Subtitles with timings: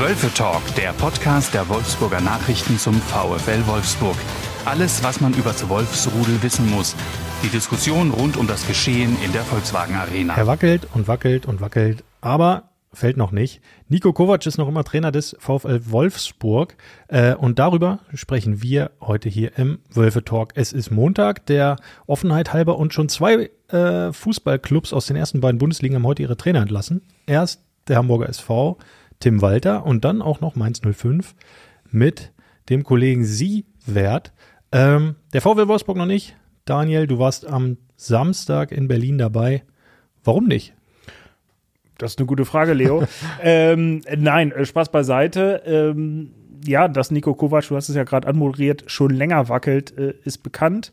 [0.00, 4.16] Wölfe Talk, der Podcast der Wolfsburger Nachrichten zum VfL Wolfsburg.
[4.64, 6.96] Alles, was man über das Wolfsrudel wissen muss.
[7.42, 10.34] Die Diskussion rund um das Geschehen in der Volkswagen Arena.
[10.38, 13.60] Er wackelt und wackelt und wackelt, aber fällt noch nicht.
[13.90, 16.76] Nico Kovac ist noch immer Trainer des VfL Wolfsburg
[17.08, 20.52] äh, und darüber sprechen wir heute hier im Wölfe Talk.
[20.54, 21.76] Es ist Montag, der
[22.06, 26.38] Offenheit halber und schon zwei äh, Fußballclubs aus den ersten beiden Bundesligen haben heute ihre
[26.38, 27.02] Trainer entlassen.
[27.26, 28.78] Erst der Hamburger SV,
[29.20, 31.34] Tim Walter und dann auch noch Mainz 05
[31.90, 32.32] mit
[32.68, 34.32] dem Kollegen Siewert.
[34.72, 36.36] Ähm, der VfL Wolfsburg noch nicht.
[36.64, 39.62] Daniel, du warst am Samstag in Berlin dabei.
[40.24, 40.74] Warum nicht?
[41.98, 43.04] Das ist eine gute Frage, Leo.
[43.42, 45.62] ähm, nein, äh, Spaß beiseite.
[45.66, 46.32] Ähm,
[46.64, 50.42] ja, dass Nico Kovac, du hast es ja gerade anmoderiert, schon länger wackelt, äh, ist
[50.42, 50.92] bekannt.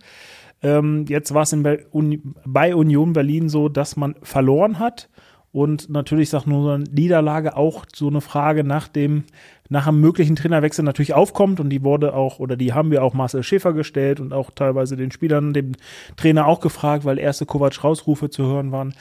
[0.62, 5.10] Ähm, jetzt war es bei Union Berlin so, dass man verloren hat.
[5.58, 9.24] Und natürlich sagt nur so eine Niederlage auch so eine Frage nach dem,
[9.70, 11.60] nach einem möglichen Trainerwechsel natürlich aufkommt.
[11.60, 14.96] Und die wurde auch, oder die haben wir auch Marcel Schäfer gestellt und auch teilweise
[14.96, 15.72] den Spielern, dem
[16.16, 18.94] Trainer auch gefragt, weil erste Kovac-Rausrufe zu hören waren.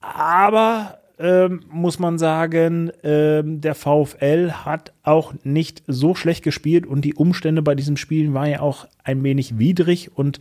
[0.00, 7.02] Aber ähm, muss man sagen, ähm, der VfL hat auch nicht so schlecht gespielt und
[7.02, 10.40] die Umstände bei diesem Spiel waren ja auch ein wenig widrig und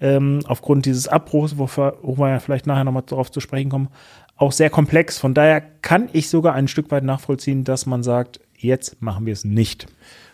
[0.00, 3.68] ähm, aufgrund dieses Abbruchs, wo wir, wo wir ja vielleicht nachher nochmal darauf zu sprechen
[3.68, 3.88] kommen,
[4.36, 5.18] auch sehr komplex.
[5.18, 9.32] Von daher kann ich sogar ein Stück weit nachvollziehen, dass man sagt, jetzt machen wir
[9.32, 9.86] es nicht.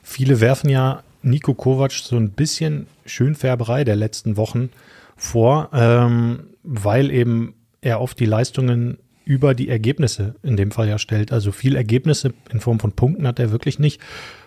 [0.03, 4.71] Viele werfen ja Nico Kovac so ein bisschen Schönfärberei der letzten Wochen
[5.17, 10.99] vor, ähm, weil eben er oft die Leistungen über die Ergebnisse in dem Fall ja
[10.99, 11.31] stellt.
[11.31, 14.01] Also viel Ergebnisse in Form von Punkten hat er wirklich nicht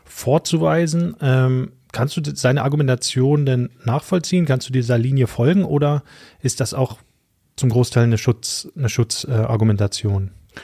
[0.04, 1.16] vorzuweisen.
[1.22, 4.46] Ähm, kannst du seine Argumentation denn nachvollziehen?
[4.46, 6.04] Kannst du dieser Linie folgen oder
[6.42, 6.98] ist das auch
[7.56, 10.28] zum Großteil eine Schutz, eine Schutzargumentation?
[10.28, 10.60] Äh,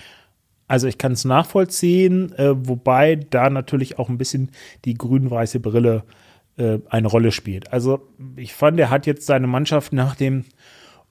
[0.68, 4.52] also ich kann es nachvollziehen, äh, wobei da natürlich auch ein bisschen
[4.86, 6.04] die grün-weiße Brille
[6.58, 7.74] äh, eine Rolle spielt.
[7.74, 10.46] Also ich fand, er hat jetzt seine Mannschaft nach dem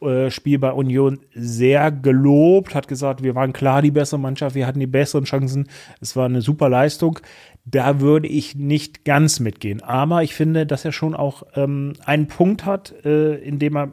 [0.01, 4.65] äh, Spiel bei Union sehr gelobt, hat gesagt, wir waren klar die bessere Mannschaft, wir
[4.65, 5.69] hatten die besseren Chancen,
[6.01, 7.19] es war eine super Leistung.
[7.65, 9.83] Da würde ich nicht ganz mitgehen.
[9.83, 13.91] Aber ich finde, dass er schon auch ähm, einen Punkt hat, äh, in dem er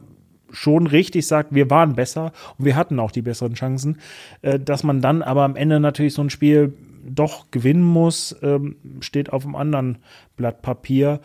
[0.56, 3.98] schon richtig sagt, wir waren besser und wir hatten auch die besseren Chancen,
[4.42, 6.74] äh, dass man dann aber am Ende natürlich so ein Spiel
[7.08, 9.98] doch gewinnen muss, ähm, steht auf einem anderen
[10.36, 11.20] Blatt Papier.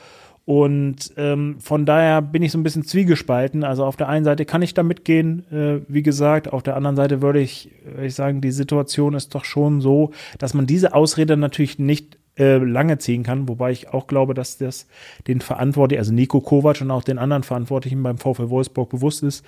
[0.45, 3.63] Und ähm, von daher bin ich so ein bisschen zwiegespalten.
[3.63, 6.97] Also auf der einen Seite kann ich da mitgehen, äh, wie gesagt, auf der anderen
[6.97, 10.95] Seite würde ich, würde ich sagen, die Situation ist doch schon so, dass man diese
[10.95, 14.87] Ausrede natürlich nicht äh, lange ziehen kann, wobei ich auch glaube, dass das
[15.27, 19.45] den Verantwortlichen, also Nico Kovac und auch den anderen Verantwortlichen beim VfL Wolfsburg bewusst ist,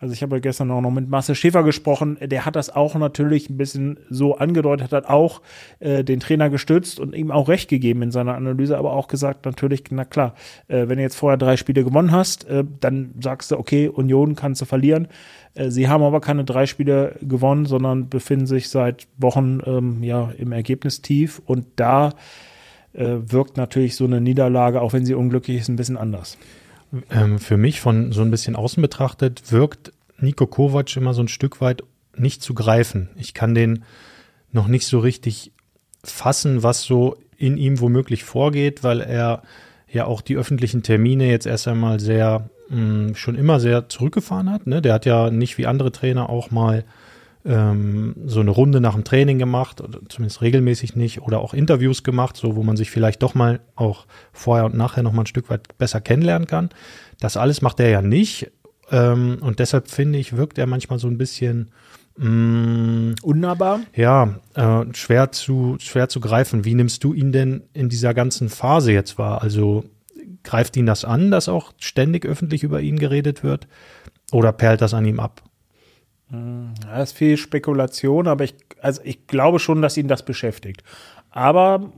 [0.00, 3.50] also ich habe gestern auch noch mit Marcel Schäfer gesprochen, der hat das auch natürlich
[3.50, 5.42] ein bisschen so angedeutet, hat auch
[5.80, 9.44] äh, den Trainer gestützt und ihm auch recht gegeben in seiner Analyse, aber auch gesagt
[9.44, 10.34] natürlich, na klar,
[10.68, 14.36] äh, wenn du jetzt vorher drei Spiele gewonnen hast, äh, dann sagst du, okay, Union
[14.36, 15.08] kannst du verlieren.
[15.54, 20.30] Äh, sie haben aber keine drei Spiele gewonnen, sondern befinden sich seit Wochen ähm, ja
[20.38, 22.10] im Ergebnis tief und da
[22.92, 26.38] äh, wirkt natürlich so eine Niederlage, auch wenn sie unglücklich ist, ein bisschen anders
[27.10, 31.28] ähm, für mich von so ein bisschen außen betrachtet wirkt Nico Kovac immer so ein
[31.28, 31.82] Stück weit
[32.16, 33.08] nicht zu greifen.
[33.16, 33.84] Ich kann den
[34.52, 35.52] noch nicht so richtig
[36.02, 39.42] fassen, was so in ihm womöglich vorgeht, weil er
[39.90, 44.50] ja auch die öffentlichen Termine jetzt erst einmal sehr, mh, mm, schon immer sehr zurückgefahren
[44.50, 44.66] hat.
[44.66, 44.82] Ne?
[44.82, 46.84] Der hat ja nicht wie andere Trainer auch mal
[47.44, 52.02] ähm, so eine Runde nach dem Training gemacht, oder zumindest regelmäßig nicht, oder auch Interviews
[52.02, 55.26] gemacht, so wo man sich vielleicht doch mal auch vorher und nachher noch mal ein
[55.26, 56.70] Stück weit besser kennenlernen kann.
[57.20, 58.50] Das alles macht er ja nicht.
[58.90, 61.70] Ähm, und deshalb finde ich, wirkt er manchmal so ein bisschen
[62.16, 63.80] mh, mm, unnahbar.
[63.94, 66.64] Ja, äh, schwer zu schwer zu greifen.
[66.64, 69.42] Wie nimmst du ihn denn in dieser ganzen Phase jetzt wahr?
[69.42, 69.84] Also
[70.42, 73.68] greift ihn das an, dass auch ständig öffentlich über ihn geredet wird?
[74.32, 75.42] Oder perlt das an ihm ab?
[76.30, 80.82] Da ist viel Spekulation, aber ich, also ich glaube schon, dass ihn das beschäftigt.
[81.30, 81.90] Aber,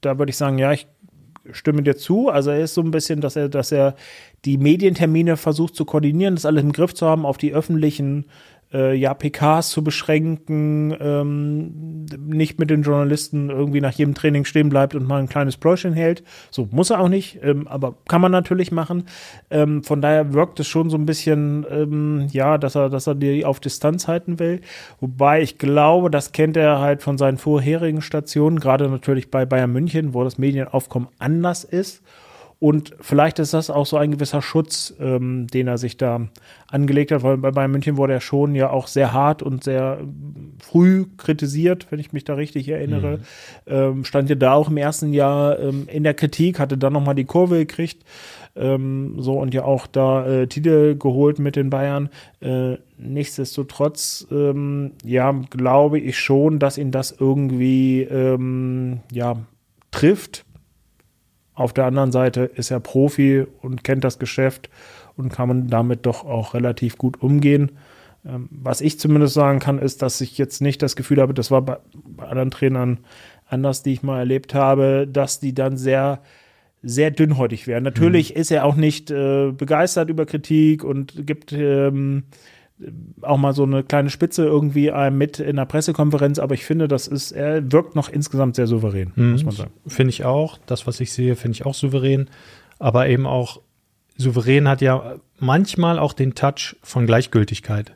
[0.00, 0.86] da würde ich sagen, ja, ich
[1.50, 2.28] stimme dir zu.
[2.28, 3.94] Also er ist so ein bisschen, dass er, dass er
[4.44, 8.26] die Medientermine versucht zu koordinieren, das alles im Griff zu haben, auf die öffentlichen
[8.72, 14.68] äh, ja, PKs zu beschränken, ähm, nicht mit den Journalisten irgendwie nach jedem Training stehen
[14.68, 16.22] bleibt und mal ein kleines Pläuschen hält.
[16.50, 19.04] So muss er auch nicht, ähm, aber kann man natürlich machen.
[19.50, 23.14] Ähm, von daher wirkt es schon so ein bisschen, ähm, ja, dass er, dass er
[23.14, 24.60] die auf Distanz halten will.
[25.00, 29.72] Wobei ich glaube, das kennt er halt von seinen vorherigen Stationen, gerade natürlich bei Bayern
[29.72, 32.02] München, wo das Medienaufkommen anders ist.
[32.62, 36.28] Und vielleicht ist das auch so ein gewisser Schutz, ähm, den er sich da
[36.68, 39.98] angelegt hat, weil bei Bayern München wurde er schon ja auch sehr hart und sehr
[40.60, 43.16] früh kritisiert, wenn ich mich da richtig erinnere.
[43.16, 43.22] Mhm.
[43.66, 47.16] Ähm, stand ja da auch im ersten Jahr ähm, in der Kritik, hatte dann nochmal
[47.16, 48.04] die Kurve gekriegt.
[48.54, 52.10] Ähm, so und ja auch da äh, Titel geholt mit den Bayern.
[52.38, 59.34] Äh, nichtsdestotrotz, ähm, ja, glaube ich schon, dass ihn das irgendwie ähm, ja
[59.90, 60.44] trifft
[61.54, 64.70] auf der anderen Seite ist er Profi und kennt das Geschäft
[65.16, 67.72] und kann man damit doch auch relativ gut umgehen.
[68.24, 71.50] Ähm, was ich zumindest sagen kann, ist, dass ich jetzt nicht das Gefühl habe, das
[71.50, 72.98] war bei, bei anderen Trainern
[73.46, 76.22] anders, die ich mal erlebt habe, dass die dann sehr
[76.82, 77.84] sehr dünnhäutig wären.
[77.84, 78.40] Natürlich mhm.
[78.40, 82.24] ist er auch nicht äh, begeistert über Kritik und gibt ähm,
[83.22, 86.88] auch mal so eine kleine Spitze irgendwie einem mit in der Pressekonferenz, aber ich finde,
[86.88, 89.32] das ist, er wirkt noch insgesamt sehr souverän, mhm.
[89.32, 89.70] muss man sagen.
[89.86, 90.58] Finde ich auch.
[90.66, 92.28] Das, was ich sehe, finde ich auch souverän.
[92.78, 93.60] Aber eben auch
[94.16, 97.94] souverän hat ja manchmal auch den Touch von Gleichgültigkeit.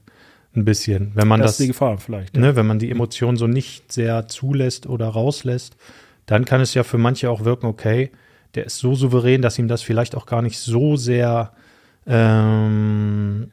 [0.54, 1.12] Ein bisschen.
[1.14, 2.34] Wenn man das, das ist die Gefahr vielleicht.
[2.34, 2.40] Ja.
[2.40, 5.76] Ne, wenn man die Emotionen so nicht sehr zulässt oder rauslässt,
[6.24, 8.10] dann kann es ja für manche auch wirken, okay,
[8.54, 11.52] der ist so souverän, dass ihm das vielleicht auch gar nicht so sehr
[12.06, 13.50] ähm,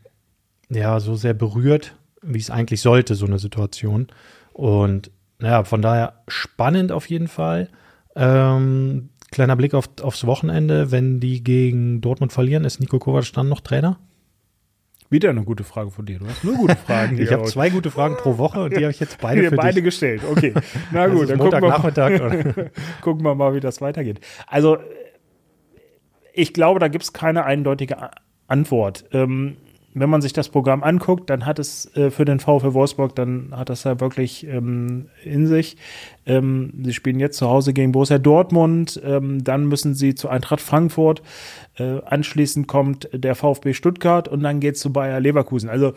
[0.74, 4.08] ja, so sehr berührt, wie es eigentlich sollte, so eine Situation.
[4.54, 7.70] Und naja, von daher spannend auf jeden Fall.
[8.16, 13.50] Ähm, kleiner Blick auf, aufs Wochenende, wenn die gegen Dortmund verlieren, ist Nico Kovac dann
[13.50, 14.00] noch Trainer?
[15.10, 16.18] Wieder eine gute Frage von dir.
[16.18, 17.18] Du hast nur gute Fragen.
[17.20, 19.76] ich habe zwei gute Fragen pro Woche und die habe ich jetzt beide für beide
[19.76, 19.84] dich.
[19.84, 20.24] gestellt.
[20.28, 20.54] Okay,
[20.92, 22.72] na gut, dann gucken wir, mal,
[23.02, 24.22] gucken wir mal, wie das weitergeht.
[24.48, 24.78] Also
[26.34, 28.10] ich glaube, da gibt es keine eindeutige
[28.48, 29.06] Antwort.
[29.12, 29.58] Ähm,
[29.94, 33.50] wenn man sich das Programm anguckt, dann hat es äh, für den VfL Wolfsburg, dann
[33.52, 35.78] hat das ja wirklich ähm, in sich.
[36.26, 40.62] Ähm, sie spielen jetzt zu Hause gegen Borussia Dortmund, ähm, dann müssen sie zu Eintracht
[40.62, 41.22] Frankfurt,
[41.78, 45.70] äh, anschließend kommt der VfB Stuttgart und dann geht's zu Bayer Leverkusen.
[45.70, 45.94] Also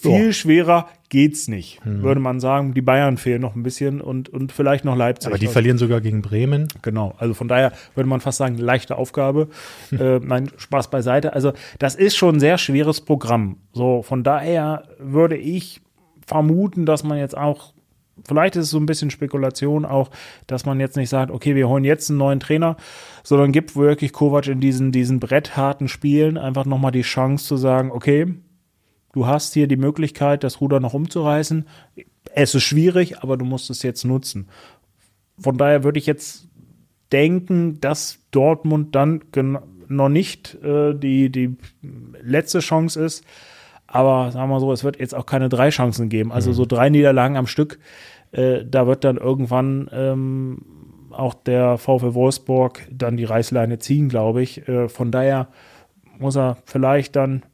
[0.00, 0.32] viel oh.
[0.32, 2.02] schwerer geht's nicht, hm.
[2.02, 2.74] würde man sagen.
[2.74, 5.28] Die Bayern fehlen noch ein bisschen und, und vielleicht noch Leipzig.
[5.28, 6.68] Aber die verlieren sogar gegen Bremen.
[6.82, 9.48] Genau, also von daher würde man fast sagen, leichte Aufgabe.
[9.92, 11.32] äh, nein, Spaß beiseite.
[11.32, 13.58] Also das ist schon ein sehr schweres Programm.
[13.72, 15.80] So, von daher würde ich
[16.26, 17.72] vermuten, dass man jetzt auch
[18.26, 20.10] vielleicht ist es so ein bisschen Spekulation auch,
[20.46, 22.76] dass man jetzt nicht sagt, okay, wir holen jetzt einen neuen Trainer,
[23.22, 27.90] sondern gibt wirklich Kovac in diesen, diesen brettharten Spielen einfach nochmal die Chance zu sagen,
[27.90, 28.34] okay,
[29.16, 31.66] du hast hier die Möglichkeit, das Ruder noch umzureißen.
[32.34, 34.48] Es ist schwierig, aber du musst es jetzt nutzen.
[35.38, 36.48] Von daher würde ich jetzt
[37.12, 39.22] denken, dass Dortmund dann
[39.88, 41.56] noch nicht äh, die, die
[42.20, 43.24] letzte Chance ist.
[43.86, 46.30] Aber sagen wir so, es wird jetzt auch keine drei Chancen geben.
[46.30, 46.54] Also mhm.
[46.54, 47.78] so drei Niederlagen am Stück,
[48.32, 50.58] äh, da wird dann irgendwann ähm,
[51.10, 54.68] auch der VfL Wolfsburg dann die Reißleine ziehen, glaube ich.
[54.68, 55.48] Äh, von daher
[56.18, 57.44] muss er vielleicht dann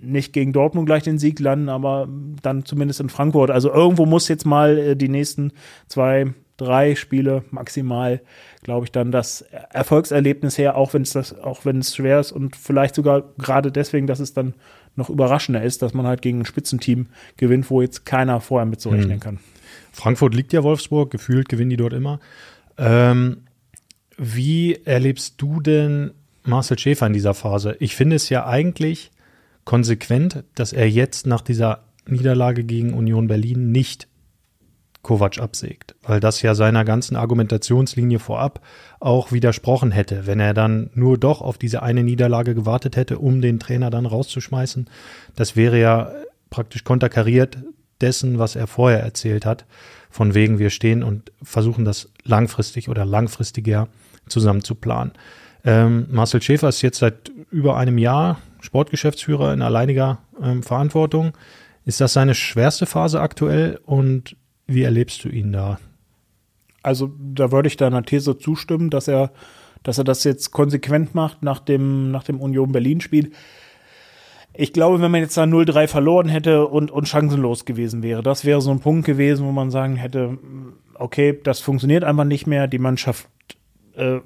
[0.00, 2.08] nicht gegen Dortmund gleich den Sieg landen, aber
[2.42, 3.50] dann zumindest in Frankfurt.
[3.50, 5.52] Also irgendwo muss jetzt mal äh, die nächsten
[5.86, 8.20] zwei, drei Spiele maximal,
[8.62, 12.32] glaube ich, dann das Erfolgserlebnis her, auch wenn es das, auch wenn es schwer ist
[12.32, 14.54] und vielleicht sogar gerade deswegen, dass es dann
[14.96, 17.06] noch überraschender ist, dass man halt gegen ein Spitzenteam
[17.36, 19.20] gewinnt, wo jetzt keiner vorher mit so rechnen hm.
[19.20, 19.38] kann.
[19.92, 22.20] Frankfurt liegt ja Wolfsburg, gefühlt gewinnen die dort immer.
[22.76, 23.38] Ähm,
[24.16, 26.12] wie erlebst du denn
[26.44, 27.76] Marcel Schäfer in dieser Phase?
[27.78, 29.10] Ich finde es ja eigentlich
[29.68, 34.08] konsequent, dass er jetzt nach dieser Niederlage gegen Union Berlin nicht
[35.02, 38.62] Kovac absägt, weil das ja seiner ganzen Argumentationslinie vorab
[38.98, 43.42] auch widersprochen hätte, wenn er dann nur doch auf diese eine Niederlage gewartet hätte, um
[43.42, 44.88] den Trainer dann rauszuschmeißen.
[45.36, 46.12] Das wäre ja
[46.48, 47.58] praktisch konterkariert
[48.00, 49.66] dessen, was er vorher erzählt hat,
[50.08, 53.88] von wegen wir stehen und versuchen das langfristig oder langfristiger
[54.28, 55.12] zusammen zu planen.
[55.62, 61.32] Ähm, Marcel Schäfer ist jetzt seit über einem Jahr Sportgeschäftsführer in alleiniger ähm, Verantwortung.
[61.84, 64.36] Ist das seine schwerste Phase aktuell und
[64.66, 65.78] wie erlebst du ihn da?
[66.82, 69.32] Also da würde ich deiner These zustimmen, dass er,
[69.82, 73.32] dass er das jetzt konsequent macht nach dem, nach dem Union Berlin-Spiel.
[74.54, 78.44] Ich glaube, wenn man jetzt da 0-3 verloren hätte und, und chancenlos gewesen wäre, das
[78.44, 80.38] wäre so ein Punkt gewesen, wo man sagen hätte,
[80.94, 83.28] okay, das funktioniert einfach nicht mehr, die Mannschaft
[83.94, 84.20] äh,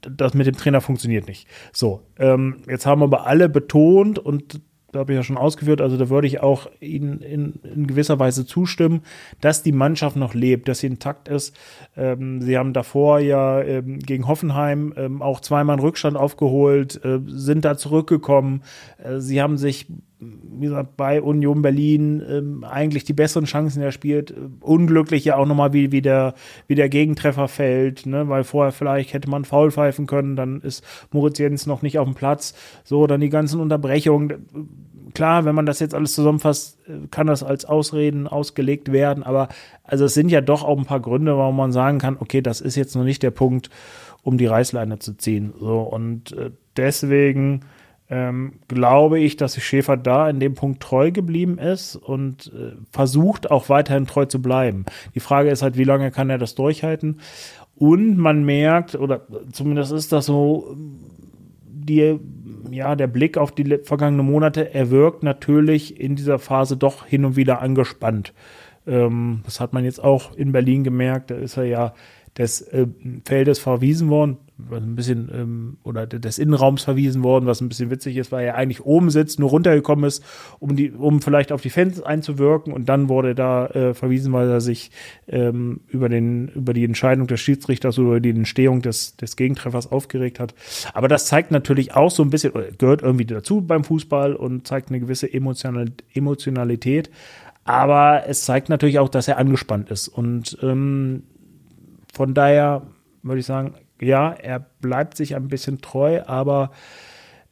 [0.00, 1.46] das mit dem Trainer funktioniert nicht.
[1.72, 4.60] So, ähm, jetzt haben aber alle betont und
[4.92, 8.18] da habe ich ja schon ausgeführt, also da würde ich auch Ihnen in, in, gewisser
[8.18, 9.02] Weise zustimmen,
[9.40, 11.54] dass die Mannschaft noch lebt, dass sie intakt ist.
[11.94, 17.20] Ähm, sie haben davor ja ähm, gegen Hoffenheim ähm, auch zweimal einen Rückstand aufgeholt, äh,
[17.26, 18.62] sind da zurückgekommen.
[19.02, 19.88] Äh, sie haben sich
[20.20, 24.34] wie gesagt, bei Union Berlin ähm, eigentlich die besseren Chancen erspielt.
[24.60, 26.34] Unglücklich ja auch nochmal, wie, wie, der,
[26.66, 28.28] wie der Gegentreffer fällt, ne?
[28.28, 32.06] weil vorher vielleicht hätte man faul pfeifen können, dann ist Moritz Jens noch nicht auf
[32.06, 32.54] dem Platz.
[32.82, 34.48] So, dann die ganzen Unterbrechungen.
[35.14, 36.78] Klar, wenn man das jetzt alles zusammenfasst,
[37.10, 39.48] kann das als Ausreden ausgelegt werden, aber
[39.84, 42.60] also es sind ja doch auch ein paar Gründe, warum man sagen kann, okay, das
[42.60, 43.70] ist jetzt noch nicht der Punkt,
[44.22, 45.54] um die Reißleine zu ziehen.
[45.58, 47.62] So, und äh, deswegen
[48.10, 52.76] ähm, glaube ich, dass sich Schäfer da in dem Punkt treu geblieben ist und äh,
[52.90, 54.86] versucht auch weiterhin treu zu bleiben.
[55.14, 57.20] Die Frage ist halt, wie lange kann er das durchhalten?
[57.74, 60.74] Und man merkt, oder zumindest ist das so,
[61.66, 62.18] die,
[62.70, 67.24] ja, der Blick auf die vergangenen Monate, er wirkt natürlich in dieser Phase doch hin
[67.24, 68.32] und wieder angespannt.
[68.86, 71.30] Ähm, das hat man jetzt auch in Berlin gemerkt.
[71.30, 71.94] Da ist er ja
[72.38, 72.86] des äh,
[73.24, 74.38] Feldes verwiesen worden
[74.70, 78.56] ein bisschen, ähm, oder des Innenraums verwiesen worden, was ein bisschen witzig ist, weil er
[78.56, 80.24] eigentlich oben sitzt, nur runtergekommen ist,
[80.58, 84.48] um die, um vielleicht auf die Fans einzuwirken und dann wurde da äh, verwiesen, weil
[84.48, 84.90] er sich
[85.28, 90.40] ähm, über den, über die Entscheidung des Schiedsrichters oder die Entstehung des, des Gegentreffers aufgeregt
[90.40, 90.54] hat.
[90.92, 94.88] Aber das zeigt natürlich auch so ein bisschen, gehört irgendwie dazu beim Fußball und zeigt
[94.88, 97.10] eine gewisse Emotional, Emotionalität.
[97.64, 100.08] Aber es zeigt natürlich auch, dass er angespannt ist.
[100.08, 101.24] Und ähm,
[102.12, 102.82] von daher
[103.22, 106.70] würde ich sagen, ja, er bleibt sich ein bisschen treu, aber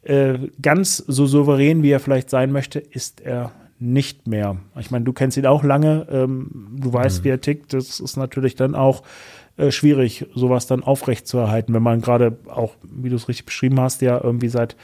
[0.03, 4.57] äh, ganz so souverän, wie er vielleicht sein möchte, ist er nicht mehr.
[4.79, 7.23] Ich meine, du kennst ihn auch lange, ähm, du weißt, mhm.
[7.25, 7.73] wie er tickt.
[7.73, 9.03] Das ist natürlich dann auch
[9.57, 13.45] äh, schwierig, sowas dann aufrecht zu erhalten, wenn man gerade auch, wie du es richtig
[13.45, 14.75] beschrieben hast, ja irgendwie seit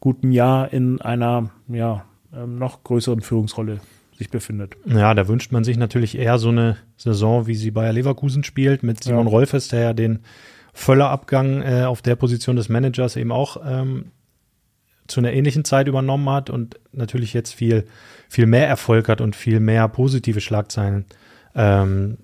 [0.00, 2.04] gutem Jahr in einer ja,
[2.34, 3.80] ähm, noch größeren Führungsrolle
[4.16, 4.76] sich befindet.
[4.86, 8.82] Ja, da wünscht man sich natürlich eher so eine Saison, wie sie Bayer Leverkusen spielt,
[8.82, 9.30] mit Simon ja.
[9.30, 10.20] Rolfes, der ja den
[10.76, 14.12] Völlerabgang äh, auf der Position des Managers eben auch ähm,
[15.06, 17.86] zu einer ähnlichen Zeit übernommen hat und natürlich jetzt viel,
[18.28, 21.06] viel mehr Erfolg hat und viel mehr positive Schlagzeilen
[21.54, 22.18] ähm,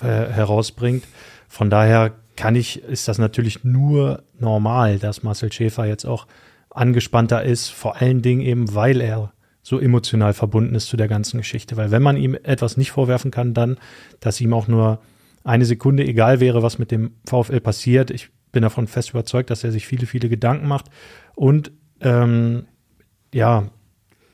[0.00, 1.04] herausbringt.
[1.48, 6.28] Von daher kann ich, ist das natürlich nur normal, dass Marcel Schäfer jetzt auch
[6.70, 9.32] angespannter ist, vor allen Dingen eben, weil er
[9.64, 11.76] so emotional verbunden ist zu der ganzen Geschichte.
[11.76, 13.76] Weil wenn man ihm etwas nicht vorwerfen kann, dann,
[14.20, 15.00] dass ihm auch nur
[15.44, 18.10] eine Sekunde egal wäre, was mit dem VfL passiert.
[18.10, 20.86] Ich bin davon fest überzeugt, dass er sich viele, viele Gedanken macht
[21.34, 22.66] und ähm,
[23.32, 23.70] ja,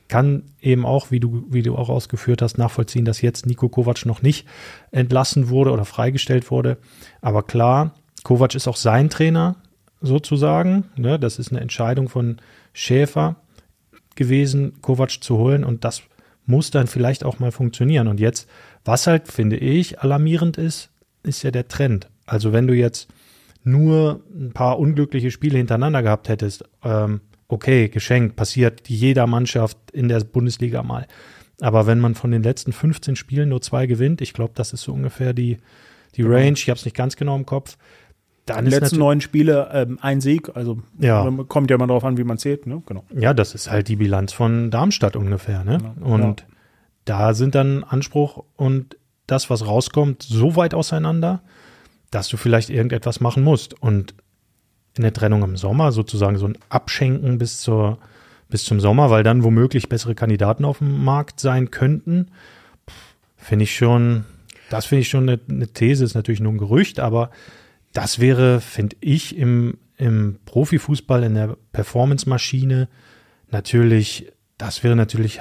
[0.08, 4.06] kann eben auch, wie du, wie du auch ausgeführt hast, nachvollziehen, dass jetzt Nico Kovac
[4.06, 4.46] noch nicht
[4.90, 6.78] entlassen wurde oder freigestellt wurde.
[7.20, 9.56] Aber klar, Kovac ist auch sein Trainer
[10.00, 10.84] sozusagen.
[10.96, 11.18] Ne?
[11.18, 12.38] Das ist eine Entscheidung von
[12.72, 13.36] Schäfer
[14.16, 16.02] gewesen, Kovac zu holen und das
[16.46, 18.08] muss dann vielleicht auch mal funktionieren.
[18.08, 18.48] Und jetzt,
[18.84, 20.90] was halt, finde ich, alarmierend ist,
[21.22, 22.08] ist ja der Trend.
[22.26, 23.08] Also wenn du jetzt
[23.64, 30.08] nur ein paar unglückliche Spiele hintereinander gehabt hättest, ähm, okay, geschenkt, passiert jeder Mannschaft in
[30.08, 31.06] der Bundesliga mal.
[31.60, 34.82] Aber wenn man von den letzten 15 Spielen nur zwei gewinnt, ich glaube, das ist
[34.82, 35.58] so ungefähr die,
[36.14, 37.76] die Range, ich habe es nicht ganz genau im Kopf.
[38.46, 41.28] Dann die letzten neun Spiele ähm, ein Sieg, also ja.
[41.48, 42.82] kommt ja mal darauf an, wie man zählt, ne?
[42.87, 43.04] Genau.
[43.14, 45.78] Ja, das ist halt die Bilanz von Darmstadt ungefähr, ne?
[45.78, 46.14] Genau.
[46.14, 46.46] Und ja.
[47.04, 48.96] da sind dann Anspruch und
[49.28, 51.42] das, was rauskommt, so weit auseinander,
[52.11, 53.80] dass du vielleicht irgendetwas machen musst.
[53.80, 54.14] Und
[54.97, 57.99] in der Trennung im Sommer sozusagen so ein Abschenken bis zur
[58.49, 62.30] bis zum Sommer, weil dann womöglich bessere Kandidaten auf dem Markt sein könnten,
[63.37, 64.25] finde ich schon,
[64.70, 67.30] das finde ich schon eine, eine, These, ist natürlich nur ein Gerücht, aber
[67.92, 72.88] das wäre, finde ich, im, im Profifußball, in der Performance-Maschine
[73.50, 75.40] natürlich, das wäre natürlich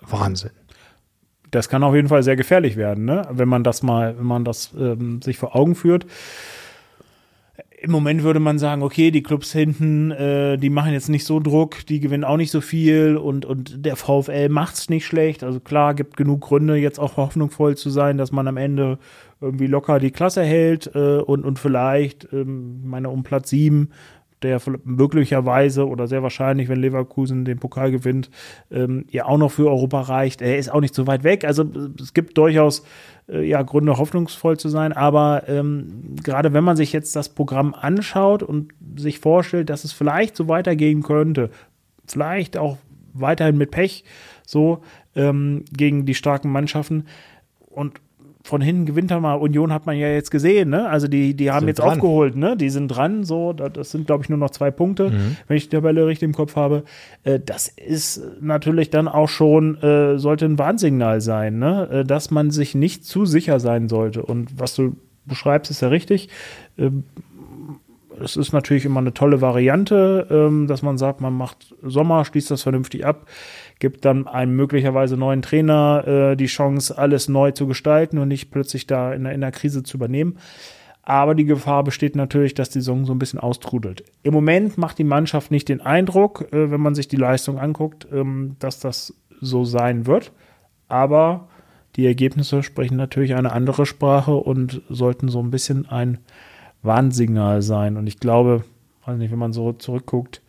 [0.00, 0.52] Wahnsinn
[1.50, 3.26] das kann auf jeden Fall sehr gefährlich werden, ne?
[3.30, 6.06] wenn man das mal, wenn man das ähm, sich vor Augen führt.
[7.82, 11.40] Im Moment würde man sagen, okay, die Clubs hinten, äh, die machen jetzt nicht so
[11.40, 15.42] Druck, die gewinnen auch nicht so viel und, und der VfL macht's nicht schlecht.
[15.42, 18.98] Also klar, gibt genug Gründe, jetzt auch hoffnungsvoll zu sein, dass man am Ende
[19.40, 23.90] irgendwie locker die Klasse hält äh, und, und vielleicht, ähm, meine, um Platz sieben
[24.42, 28.30] der möglicherweise oder sehr wahrscheinlich, wenn Leverkusen den Pokal gewinnt,
[28.70, 30.42] ähm, ja auch noch für Europa reicht.
[30.42, 31.44] Er ist auch nicht so weit weg.
[31.44, 31.64] Also
[32.00, 32.84] es gibt durchaus
[33.28, 34.92] äh, ja Gründe, hoffnungsvoll zu sein.
[34.92, 39.92] Aber ähm, gerade wenn man sich jetzt das Programm anschaut und sich vorstellt, dass es
[39.92, 41.50] vielleicht so weitergehen könnte,
[42.06, 42.78] vielleicht auch
[43.12, 44.04] weiterhin mit Pech
[44.46, 44.82] so
[45.14, 47.04] ähm, gegen die starken Mannschaften
[47.68, 48.00] und
[48.42, 49.34] von hinten gewinnt er mal.
[49.34, 50.88] Union hat man ja jetzt gesehen, ne?
[50.88, 51.90] Also die, die haben sind jetzt dran.
[51.90, 52.56] aufgeholt, ne?
[52.56, 53.52] Die sind dran, so.
[53.52, 55.36] Das sind, glaube ich, nur noch zwei Punkte, mhm.
[55.46, 56.84] wenn ich die Tabelle richtig im Kopf habe.
[57.22, 61.88] Äh, das ist natürlich dann auch schon, äh, sollte ein Warnsignal sein, ne?
[61.90, 64.22] Äh, dass man sich nicht zu sicher sein sollte.
[64.22, 66.28] Und was du beschreibst, ist ja richtig.
[66.78, 67.04] Ähm,
[68.22, 72.50] es ist natürlich immer eine tolle Variante, ähm, dass man sagt, man macht Sommer, schließt
[72.50, 73.26] das vernünftig ab,
[73.80, 78.52] gibt dann einem möglicherweise neuen Trainer äh, die Chance, alles neu zu gestalten und nicht
[78.52, 80.38] plötzlich da in der, in der Krise zu übernehmen.
[81.02, 84.04] Aber die Gefahr besteht natürlich, dass die Saison so ein bisschen austrudelt.
[84.22, 88.06] Im Moment macht die Mannschaft nicht den Eindruck, äh, wenn man sich die Leistung anguckt,
[88.12, 90.30] ähm, dass das so sein wird.
[90.88, 91.48] Aber
[91.96, 96.18] die Ergebnisse sprechen natürlich eine andere Sprache und sollten so ein bisschen ein
[96.82, 97.96] Warnsignal sein.
[97.96, 98.64] Und ich glaube,
[99.06, 100.42] weiß nicht, wenn man so zurückguckt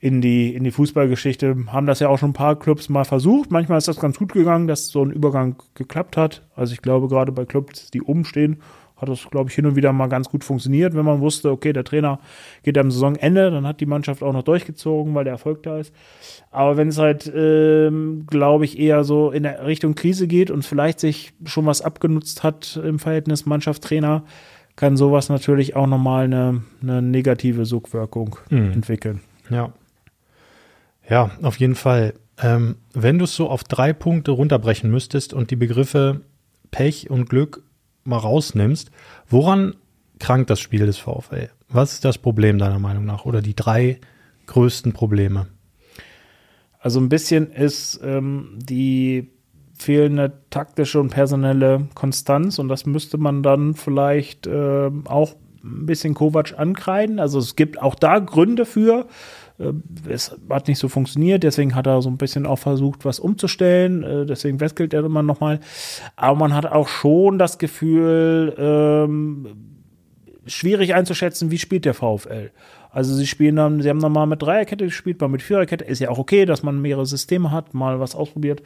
[0.00, 3.50] in die, in die Fußballgeschichte, haben das ja auch schon ein paar Clubs mal versucht.
[3.50, 6.42] Manchmal ist das ganz gut gegangen, dass so ein Übergang geklappt hat.
[6.56, 8.62] Also ich glaube, gerade bei Clubs, die oben stehen,
[8.96, 11.72] hat das, glaube ich, hin und wieder mal ganz gut funktioniert, wenn man wusste, okay,
[11.72, 12.18] der Trainer
[12.62, 15.94] geht am Saisonende, dann hat die Mannschaft auch noch durchgezogen, weil der Erfolg da ist.
[16.50, 20.64] Aber wenn es halt, ähm, glaube ich, eher so in der Richtung Krise geht und
[20.64, 24.24] vielleicht sich schon was abgenutzt hat im Verhältnis Mannschaft-Trainer,
[24.76, 28.72] kann sowas natürlich auch nochmal eine, eine negative Sogwirkung mhm.
[28.72, 29.20] entwickeln.
[29.50, 29.72] Ja.
[31.10, 32.14] Ja, auf jeden Fall.
[32.38, 36.22] Ähm, wenn du es so auf drei Punkte runterbrechen müsstest und die Begriffe
[36.70, 37.64] Pech und Glück
[38.04, 38.90] mal rausnimmst,
[39.28, 39.74] woran
[40.20, 41.50] krankt das Spiel des VfL?
[41.68, 44.00] Was ist das Problem deiner Meinung nach oder die drei
[44.46, 45.48] größten Probleme?
[46.78, 49.32] Also ein bisschen ist ähm, die
[49.74, 56.14] fehlende taktische und personelle Konstanz und das müsste man dann vielleicht äh, auch ein bisschen
[56.14, 57.18] Kovac ankreiden.
[57.18, 59.06] Also es gibt auch da Gründe für.
[59.60, 59.72] Äh,
[60.08, 64.02] es hat nicht so funktioniert, deswegen hat er so ein bisschen auch versucht, was umzustellen.
[64.02, 65.60] Äh, deswegen wechselt er immer nochmal.
[66.16, 69.46] Aber man hat auch schon das Gefühl, ähm,
[70.46, 72.50] schwierig einzuschätzen, wie spielt der VfL.
[72.92, 75.84] Also sie spielen dann, sie haben dann mal mit Dreierkette gespielt, mal mit Viererkette.
[75.84, 78.62] Ist ja auch okay, dass man mehrere Systeme hat, mal was ausprobiert.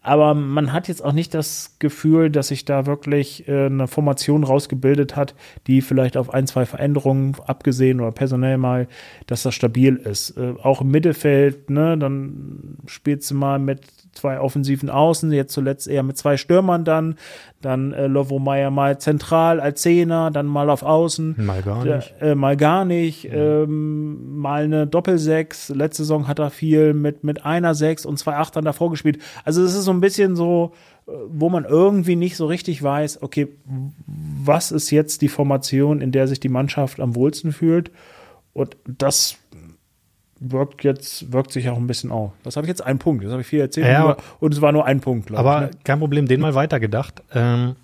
[0.00, 4.44] Aber man hat jetzt auch nicht das Gefühl, dass sich da wirklich äh, eine Formation
[4.44, 5.34] rausgebildet hat,
[5.66, 8.88] die vielleicht auf ein, zwei Veränderungen abgesehen oder personell mal,
[9.26, 10.36] dass das stabil ist.
[10.36, 13.80] Äh, auch im Mittelfeld, ne, dann spielt sie mal mit
[14.14, 17.16] zwei offensiven Außen, jetzt zuletzt eher mit zwei Stürmern dann,
[17.60, 21.34] dann äh, Lovo Meyer mal zentral als Zehner, dann mal auf Außen.
[21.38, 22.14] Mal gar nicht.
[22.20, 23.24] Äh, mal gar nicht.
[23.24, 23.34] Mhm.
[23.34, 25.70] Ähm, mal eine Doppelsechs.
[25.70, 29.18] Letzte Saison hat er viel mit, mit einer Sechs und zwei Achtern davor gespielt.
[29.44, 30.72] Also es ist so ein bisschen so,
[31.06, 33.48] äh, wo man irgendwie nicht so richtig weiß, okay,
[34.06, 37.90] was ist jetzt die Formation, in der sich die Mannschaft am wohlsten fühlt?
[38.52, 39.36] Und das
[40.50, 42.32] wirkt jetzt, wirkt sich auch ein bisschen auf.
[42.42, 43.24] Das habe ich jetzt einen Punkt.
[43.24, 43.86] Das habe ich viel erzählt.
[43.86, 45.78] Ja, und es war nur ein Punkt, Aber ich, ne?
[45.84, 47.22] kein Problem, den mal weitergedacht.
[47.32, 47.76] Ähm,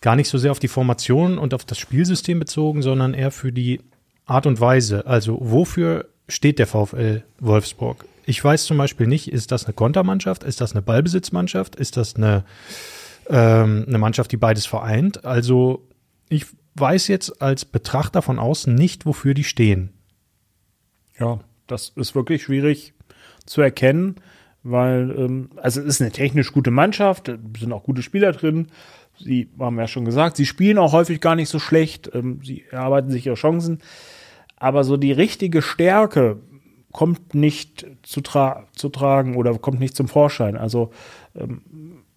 [0.00, 3.52] gar nicht so sehr auf die Formation und auf das Spielsystem bezogen, sondern eher für
[3.52, 3.80] die
[4.24, 5.06] Art und Weise.
[5.06, 8.04] Also, wofür steht der VfL Wolfsburg?
[8.24, 10.42] Ich weiß zum Beispiel nicht, ist das eine Kontermannschaft?
[10.42, 11.76] Ist das eine Ballbesitzmannschaft?
[11.76, 12.44] Ist das eine,
[13.30, 15.24] ähm, eine Mannschaft, die beides vereint?
[15.24, 15.86] Also,
[16.28, 19.92] ich weiß jetzt als Betrachter von außen nicht, wofür die stehen.
[21.18, 22.94] Ja, das ist wirklich schwierig
[23.44, 24.16] zu erkennen,
[24.62, 27.26] weil, ähm, also es ist eine technisch gute Mannschaft,
[27.58, 28.68] sind auch gute Spieler drin.
[29.18, 32.64] Sie haben ja schon gesagt, sie spielen auch häufig gar nicht so schlecht, ähm, sie
[32.70, 33.78] erarbeiten sich ihre Chancen.
[34.56, 36.38] Aber so die richtige Stärke
[36.92, 40.56] kommt nicht zu, tra zu tragen oder kommt nicht zum Vorschein.
[40.56, 40.90] Also,
[41.34, 41.62] ähm,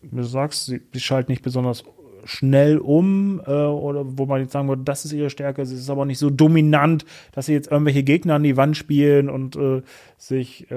[0.02, 1.84] du sagst, sie, sie schalten nicht besonders
[2.30, 5.66] schnell um äh, oder wo man jetzt sagen würde, das ist ihre Stärke.
[5.66, 9.30] Sie ist aber nicht so dominant, dass sie jetzt irgendwelche Gegner an die Wand spielen
[9.30, 9.82] und äh,
[10.18, 10.76] sich äh,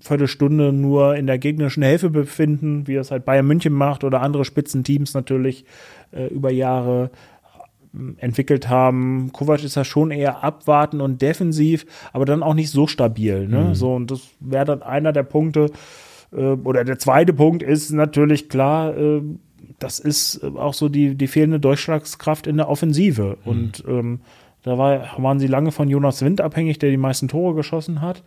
[0.00, 4.44] Viertelstunde nur in der gegnerischen Hälfte befinden, wie das halt Bayern München macht oder andere
[4.44, 5.64] Spitzenteams natürlich
[6.10, 7.10] äh, über Jahre
[7.94, 9.30] äh, entwickelt haben.
[9.32, 13.46] Kovac ist ja schon eher abwarten und defensiv, aber dann auch nicht so stabil.
[13.46, 13.68] Ne?
[13.68, 13.74] Mhm.
[13.74, 15.70] So, und das wäre dann einer der Punkte,
[16.32, 19.22] äh, oder der zweite Punkt ist natürlich klar, äh,
[19.78, 23.38] das ist äh, auch so die, die fehlende Durchschlagskraft in der Offensive.
[23.44, 23.50] Mhm.
[23.50, 24.20] Und ähm,
[24.62, 28.22] da war, waren sie lange von Jonas Wind abhängig, der die meisten Tore geschossen hat.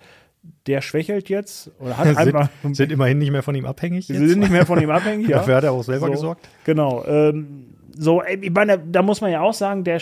[0.65, 4.08] Der schwechelt jetzt oder hat sind, einmal, sind immerhin nicht mehr von ihm abhängig.
[4.08, 5.27] Sie sind nicht mehr von ihm abhängig.
[5.30, 5.38] ja.
[5.38, 6.49] Dafür hat er auch selber so, gesorgt.
[6.63, 7.04] Genau.
[7.06, 10.01] Ähm, so, ich meine, da muss man ja auch sagen, der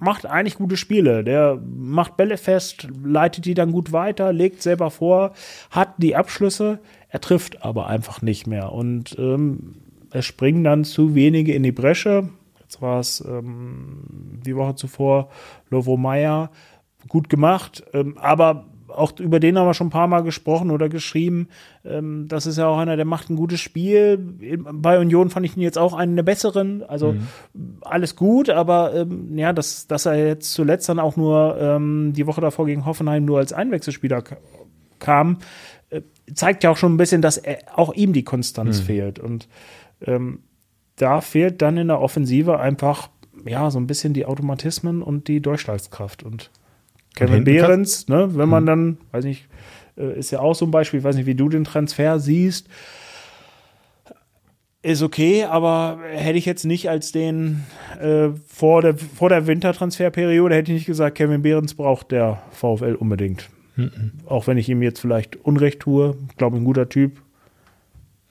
[0.00, 1.22] macht eigentlich gute Spiele.
[1.22, 5.34] Der macht Bälle fest, leitet die dann gut weiter, legt selber vor,
[5.70, 6.80] hat die Abschlüsse.
[7.08, 8.72] Er trifft aber einfach nicht mehr.
[8.72, 9.76] Und ähm,
[10.12, 12.28] es springen dann zu wenige in die Bresche.
[12.60, 14.04] Jetzt war es ähm,
[14.44, 15.28] die Woche zuvor
[15.70, 16.50] Lovo Meyer.
[17.08, 20.88] Gut gemacht, ähm, aber auch über den haben wir schon ein paar Mal gesprochen oder
[20.88, 21.48] geschrieben.
[21.84, 24.18] Ähm, das ist ja auch einer, der macht ein gutes Spiel.
[24.72, 26.82] Bei Union fand ich ihn jetzt auch einen der besseren.
[26.82, 27.78] Also mhm.
[27.82, 32.26] alles gut, aber ähm, ja, dass, dass er jetzt zuletzt dann auch nur ähm, die
[32.26, 34.22] Woche davor gegen Hoffenheim nur als Einwechselspieler
[34.98, 35.38] kam,
[35.90, 36.02] äh,
[36.34, 38.84] zeigt ja auch schon ein bisschen, dass er, auch ihm die Konstanz mhm.
[38.84, 39.18] fehlt.
[39.18, 39.48] Und
[40.06, 40.40] ähm,
[40.96, 43.08] da fehlt dann in der Offensive einfach
[43.46, 46.22] ja, so ein bisschen die Automatismen und die Durchschlagskraft.
[46.22, 46.50] Und
[47.14, 49.48] Kevin Behrens, ne, wenn man dann, weiß nicht,
[49.96, 52.68] äh, ist ja auch so ein Beispiel, weiß nicht, wie du den Transfer siehst,
[54.82, 57.64] ist okay, aber hätte ich jetzt nicht als den
[58.00, 62.94] äh, vor, der, vor der Wintertransferperiode hätte ich nicht gesagt, Kevin Behrens braucht der VfL
[62.94, 63.50] unbedingt.
[64.26, 67.22] Auch wenn ich ihm jetzt vielleicht Unrecht tue, glaube ein guter Typ,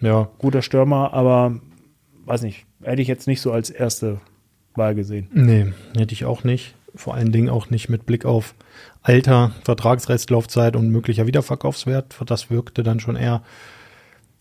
[0.01, 1.59] Ja, guter Stürmer, aber
[2.25, 4.21] weiß nicht, hätte ich jetzt nicht so als erste
[4.75, 5.27] Wahl gesehen.
[5.33, 6.75] nee, hätte ich auch nicht.
[6.95, 8.55] Vor allen Dingen auch nicht mit Blick auf
[9.03, 12.15] Alter, Vertragsrestlaufzeit und möglicher Wiederverkaufswert.
[12.25, 13.43] Das wirkte dann schon eher,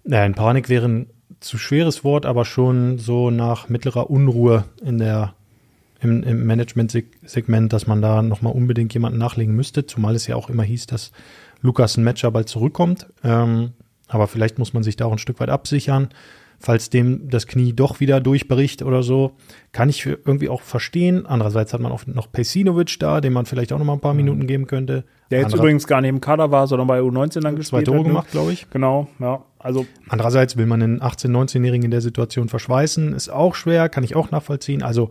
[0.05, 1.07] ja, in Panik wäre ein
[1.41, 5.35] zu schweres Wort, aber schon so nach mittlerer Unruhe in der,
[6.01, 10.49] im, im Management-Segment, dass man da nochmal unbedingt jemanden nachlegen müsste, zumal es ja auch
[10.49, 11.13] immer hieß, dass
[11.61, 13.07] Lukas ein Matcher bald zurückkommt.
[13.23, 13.73] Ähm,
[14.09, 16.09] aber vielleicht muss man sich da auch ein Stück weit absichern.
[16.61, 19.37] Falls dem das Knie doch wieder durchbricht oder so,
[19.71, 21.25] kann ich irgendwie auch verstehen.
[21.25, 24.15] Andererseits hat man auch noch Pesinovic da, dem man vielleicht auch noch mal ein paar
[24.15, 25.05] Minuten geben könnte.
[25.31, 27.83] Der jetzt Anderer- übrigens gar nicht im Kader war, sondern bei U19 dann gespielt zwei
[27.85, 28.09] Tore hat, ne?
[28.09, 28.69] gemacht, glaube ich.
[28.71, 29.45] Genau, ja.
[29.61, 34.03] Also Andererseits will man einen 18-, 19-Jährigen in der Situation verschweißen, ist auch schwer, kann
[34.03, 34.83] ich auch nachvollziehen.
[34.83, 35.11] Also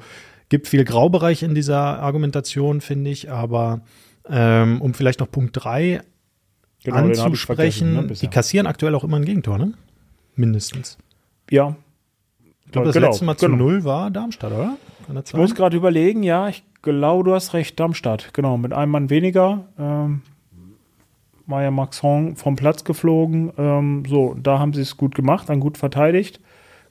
[0.49, 3.31] gibt viel Graubereich in dieser Argumentation, finde ich.
[3.31, 3.81] Aber
[4.29, 6.01] ähm, um vielleicht noch Punkt 3
[6.83, 9.73] genau, anzusprechen, ne, die kassieren aktuell auch immer ein Gegentor, ne?
[10.35, 10.97] Mindestens.
[11.49, 11.75] ja.
[12.65, 13.63] Ich glaube, das Genau, letzte Mal zu genau.
[13.63, 14.75] null war Darmstadt, oder?
[15.23, 19.09] Ich muss gerade überlegen, ja, ich glaube, du hast recht, Darmstadt, genau, mit einem Mann
[19.09, 19.63] weniger.
[19.79, 20.21] Ähm,
[21.45, 23.53] war ja Maxon vom Platz geflogen.
[23.57, 26.41] Ähm, so, da haben sie es gut gemacht, dann gut verteidigt.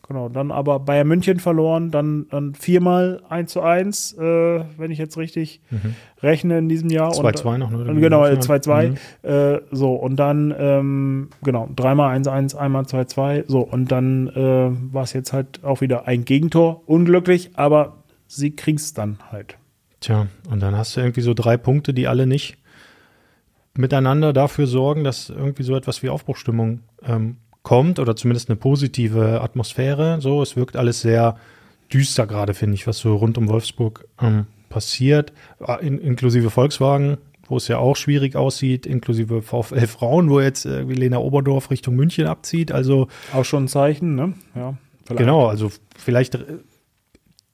[0.09, 4.99] Genau, dann aber Bayern München verloren, dann, dann viermal 1 zu 1, äh, wenn ich
[4.99, 5.61] jetzt richtig
[6.23, 7.09] rechne in diesem Jahr.
[7.09, 7.79] Und- 2-2 noch, ne?
[7.79, 8.90] Und Genau, äh, 2-2.
[8.90, 8.97] Mhm.
[9.29, 13.45] Äh, so, und dann, ähm, genau, dreimal 1-1, einmal 2-2.
[13.49, 16.83] So, und dann äh, war es jetzt halt auch wieder ein Gegentor.
[16.87, 19.59] Unglücklich, aber sie kriegen es dann halt.
[20.01, 22.59] Tja, und dann hast du irgendwie so drei Punkte, die alle nicht
[23.75, 27.37] miteinander dafür sorgen, dass irgendwie so etwas wie Aufbruchstimmung ähm,
[27.67, 30.21] kommt oder zumindest eine positive Atmosphäre.
[30.21, 31.37] So, es wirkt alles sehr
[31.93, 37.17] düster gerade, finde ich, was so rund um Wolfsburg ähm, passiert, Ah, in, inklusive Volkswagen,
[37.49, 41.97] wo es ja auch schwierig aussieht, inklusive VfL Frauen, wo jetzt äh, Lena Oberdorf Richtung
[41.97, 42.71] München abzieht.
[42.71, 44.35] Also Auch schon ein Zeichen, ne?
[44.55, 44.77] Ja.
[45.05, 45.19] vielleicht.
[45.19, 46.45] Genau, also vielleicht äh,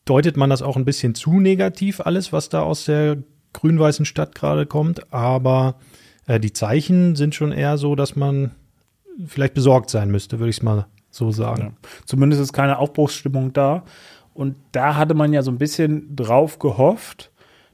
[0.04, 3.16] deutet man das auch ein bisschen zu negativ, alles, was da aus der
[3.54, 5.76] grün-weißen Stadt gerade kommt, aber
[6.26, 8.50] äh, die Zeichen sind schon eher so, dass man
[9.26, 11.62] vielleicht besorgt sein müsste, würde ich es mal so sagen.
[11.62, 11.88] Ja.
[12.06, 13.84] Zumindest ist keine Aufbruchsstimmung da.
[14.34, 17.30] Und da hatte man ja so ein bisschen drauf gehofft,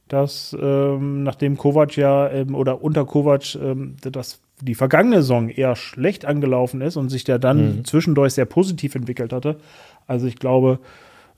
[0.09, 5.75] dass ähm, nachdem Kovac ja ähm, oder unter Kovac ähm, das die vergangene Saison eher
[5.75, 9.57] schlecht angelaufen ist und sich der dann zwischendurch sehr positiv entwickelt hatte.
[10.05, 10.79] Also ich glaube,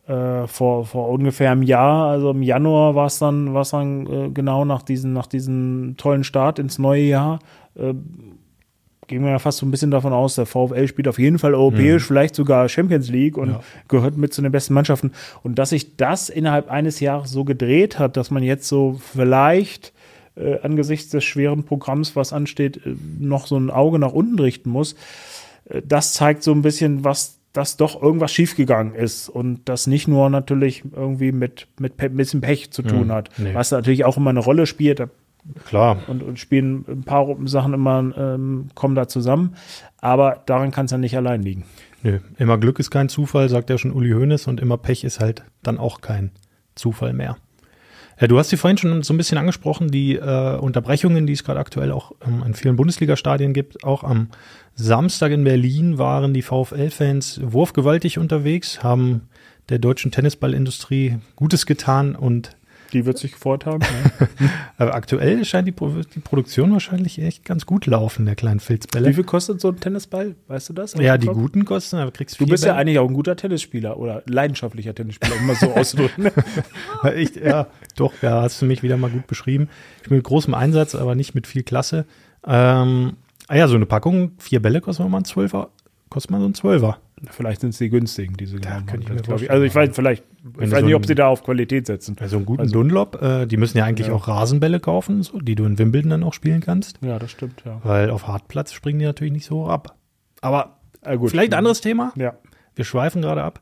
[0.08, 4.08] äh, vor, vor ungefähr einem Jahr, also im Januar war es dann, war es dann
[4.08, 7.40] äh, genau nach diesem, nach diesem tollen Start ins neue Jahr,
[7.76, 7.94] äh,
[9.12, 11.54] gehen wir ja fast so ein bisschen davon aus, der VfL spielt auf jeden Fall
[11.54, 13.60] europäisch, vielleicht sogar Champions League und Ja.
[13.88, 15.12] gehört mit zu den besten Mannschaften.
[15.44, 19.94] Und dass sich das innerhalb eines Jahres so gedreht hat, dass man jetzt so vielleicht
[20.38, 24.70] äh, angesichts des schweren Programms, was ansteht, äh, noch so ein Auge nach unten richten
[24.70, 24.96] muss,
[25.66, 30.08] äh, das zeigt so ein bisschen, was dass doch irgendwas schiefgegangen ist und das nicht
[30.08, 33.54] nur natürlich irgendwie mit, mit ein bisschen Pech zu tun Mhm, hat, nee.
[33.54, 35.02] was natürlich auch immer eine Rolle spielt.
[35.02, 35.10] Da
[35.66, 39.56] Klar, und, und spielen ein paar Sachen immer, ähm, kommen da zusammen.
[40.00, 41.66] Aber daran kann es ja nicht allein liegen.
[42.04, 45.20] nö, immer Glück ist kein Zufall, sagt ja schon Uli Hoeneß, und immer Pech ist
[45.20, 46.32] halt dann auch kein
[46.76, 47.38] Zufall mehr.
[48.20, 51.44] Ja, du hast sie vorhin schon so ein bisschen angesprochen, die äh, Unterbrechungen, die es
[51.44, 53.84] gerade aktuell auch ähm, in vielen Bundesliga-Stadien gibt.
[53.84, 54.30] Auch am
[54.76, 59.30] Samstag in Berlin waren die VfL-Fans wurfgewaltig unterwegs, haben
[59.70, 62.52] der deutschen Tennisballindustrie Gutes getan und
[62.94, 63.80] Die wird sich gefreut haben.
[63.80, 64.30] ne?
[64.80, 69.08] äh, aktuell scheint die, Pro die Produktion wahrscheinlich echt ganz gut laufen, der kleinen Filzbälle.
[69.08, 70.36] Wie viel kostet so ein Tennisball?
[70.48, 70.94] Weißt du das?
[70.96, 72.82] ja, die guten kosten, aber kriegst Du vier bist ja Bälle.
[72.82, 76.30] eigentlich auch ein guter Tennisspieler oder leidenschaftlicher Tennisspieler, um mal so auszudrücken.
[77.16, 79.70] Ich, ja, doch, ja, hast du mich wieder mal gut beschrieben.
[80.04, 82.06] Ich bin mit großem Einsatz, aber nicht mit viel Klasse.
[82.46, 83.14] Ähm,
[83.48, 85.70] ah ja, so eine Packung, vier Bälle kostet mal ein Zwölfer,
[86.10, 87.00] kostet mal so ein Zwölfer.
[87.30, 89.52] Vielleicht sind es die günstigen, diese genommen könnte ich mir vorstellen.
[89.52, 91.86] Also ich weiß, vielleicht, Wenn ich weiß so nicht, ein- ob sie da auf Qualität
[91.86, 92.16] setzen.
[92.20, 94.14] Also einen guten Also- Dunlop, äh, die müssen ja eigentlich Ja.
[94.14, 97.62] auch Rasenbälle kaufen, so, die du in Wimbledon dann auch spielen kannst, Ja, das stimmt,
[97.66, 97.80] ja.
[97.84, 99.96] weil auf Hartplatz springen die natürlich nicht so hoch ab.
[100.42, 101.30] Aber Ah, gut.
[101.30, 102.12] vielleicht ein anderes Thema.
[102.16, 102.34] Ja.
[102.76, 103.62] Wir schweifen gerade ab.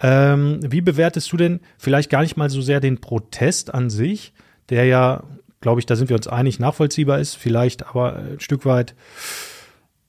[0.00, 4.32] Ähm, wie bewertest du denn vielleicht gar nicht mal so sehr den Protest an sich,
[4.68, 5.22] der ja,
[5.60, 8.94] glaube ich, da sind wir uns einig, nachvollziehbar ist, vielleicht aber ein Stück weit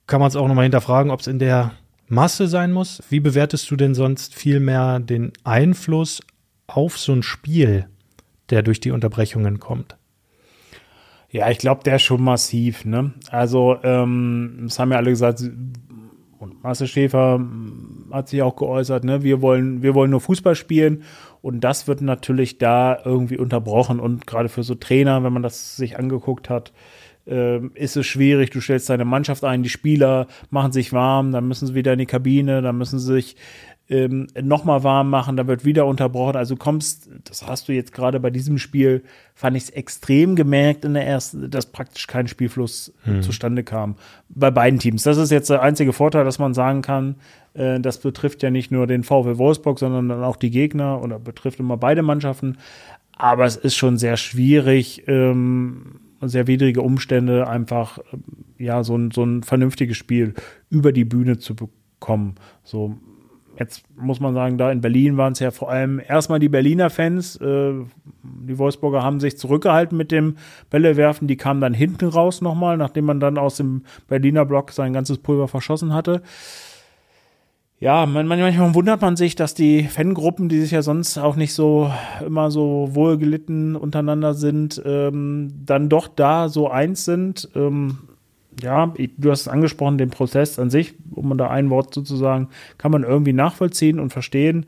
[0.08, 1.72] kann man es auch nochmal hinterfragen, ob es in der
[2.14, 3.02] Masse sein muss.
[3.10, 6.22] Wie bewertest du denn sonst vielmehr den Einfluss
[6.68, 7.88] auf so ein Spiel,
[8.50, 9.98] der durch die Unterbrechungen kommt?
[11.30, 12.86] Ja, ich glaube, der ist schon massiv.
[12.86, 13.14] Ne?
[13.30, 15.44] Also, ähm, das haben ja alle gesagt,
[16.44, 19.24] und Marcel Schäfer hm, hat sich auch geäußert, ne?
[19.24, 21.04] wir, wollen, wir wollen nur Fußball spielen.
[21.42, 24.00] Und das wird natürlich da irgendwie unterbrochen.
[24.00, 26.72] Und gerade für so Trainer, wenn man das sich angeguckt hat,
[27.26, 28.50] ist es schwierig.
[28.50, 32.00] Du stellst deine Mannschaft ein, die Spieler machen sich warm, dann müssen sie wieder in
[32.00, 33.38] die Kabine, dann müssen sie sich
[33.90, 36.38] ähm, nochmal warm machen, da wird wieder unterbrochen.
[36.38, 39.04] Also kommst, das hast du jetzt gerade bei diesem Spiel,
[39.36, 43.22] fand ich es extrem gemerkt in der ersten, dass praktisch kein Spielfluss hm.
[43.22, 43.96] zustande kam.
[44.30, 45.04] Bei beiden Teams.
[45.04, 47.16] Das ist jetzt der einzige Vorteil, dass man sagen kann,
[47.54, 51.20] äh, das betrifft ja nicht nur den VfL Wolfsburg, sondern dann auch die Gegner oder
[51.20, 52.58] betrifft immer beide Mannschaften.
[53.16, 58.00] Aber es ist schon sehr schwierig, ähm, sehr widrige Umstände, einfach
[58.58, 60.34] ja so ein, so ein vernünftiges Spiel
[60.70, 62.36] über die Bühne zu bekommen.
[62.64, 62.98] So
[63.60, 66.90] Jetzt muss man sagen, da in Berlin waren es ja vor allem erstmal die Berliner
[66.90, 67.36] Fans.
[67.36, 67.74] Äh,
[68.24, 70.38] die Wolfsburger haben sich zurückgehalten mit dem
[70.72, 71.28] Bällewerfen.
[71.28, 75.20] Die kamen dann hinten raus nochmal, nachdem man dann aus dem Berliner Block sein ganzes
[75.20, 76.24] Pulver verschossen hatte.
[77.84, 81.52] Ja, man, manchmal wundert man sich, dass die Fangruppen, die sich ja sonst auch nicht
[81.54, 81.92] so
[82.26, 87.50] immer so wohlgelitten untereinander sind, ähm, dann doch da so eins sind.
[87.56, 87.98] Ähm,
[88.62, 92.94] ja, du hast es angesprochen, den Prozess an sich, um da ein Wort sozusagen, kann
[92.94, 94.66] man irgendwie nachvollziehen und verstehen.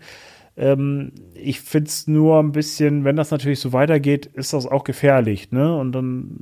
[0.57, 4.83] Ähm, ich finde es nur ein bisschen, wenn das natürlich so weitergeht, ist das auch
[4.83, 5.53] gefährlich.
[5.53, 5.73] Ne?
[5.73, 6.39] Und dann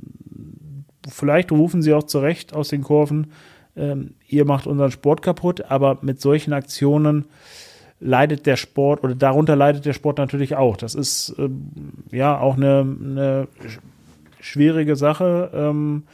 [1.08, 3.28] vielleicht rufen sie auch zurecht aus den Kurven,
[3.76, 7.26] ähm, ihr macht unseren Sport kaputt, aber mit solchen Aktionen
[8.00, 10.76] leidet der Sport oder darunter leidet der Sport natürlich auch.
[10.76, 11.70] Das ist ähm,
[12.10, 13.48] ja auch eine, eine
[14.40, 15.50] schwierige Sache.
[15.54, 16.04] Ähm,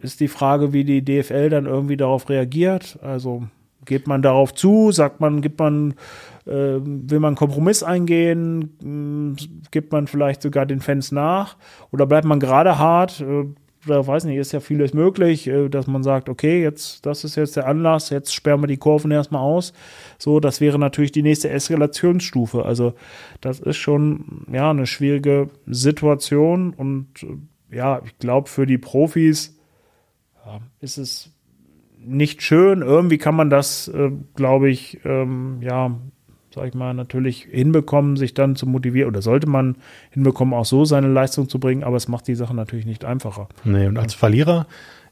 [0.00, 2.98] ist die Frage, wie die DFL dann irgendwie darauf reagiert.
[3.02, 3.44] Also
[3.84, 5.94] geht man darauf zu, sagt man, gibt man,
[6.46, 9.36] äh, will man einen Kompromiss eingehen, hm,
[9.70, 11.56] gibt man vielleicht sogar den Fans nach
[11.90, 13.20] oder bleibt man gerade hart?
[13.20, 13.46] Äh,
[13.86, 17.36] da weiß nicht, ist ja vieles möglich, äh, dass man sagt, okay, jetzt, das ist
[17.36, 19.72] jetzt der Anlass, jetzt sperren wir die Kurven erstmal aus.
[20.18, 22.64] So, das wäre natürlich die nächste Eskalationsstufe.
[22.64, 22.94] Also,
[23.40, 29.58] das ist schon, ja, eine schwierige Situation und, äh, ja, ich glaube, für die Profis
[30.44, 31.30] ja, ist es
[31.98, 32.82] nicht schön.
[32.82, 35.98] Irgendwie kann man das, äh, glaube ich, ähm, ja,
[36.54, 39.76] sag ich mal, natürlich hinbekommen, sich dann zu motivieren oder sollte man
[40.10, 43.48] hinbekommen, auch so seine Leistung zu bringen, aber es macht die Sache natürlich nicht einfacher.
[43.64, 44.66] Nee, und als Verlierer,